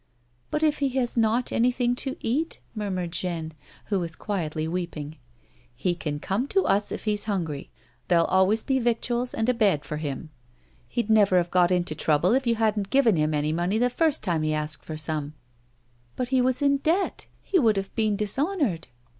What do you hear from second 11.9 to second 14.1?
A WOMAN'S LIFE. 217 trouble if you hadn't given him any money the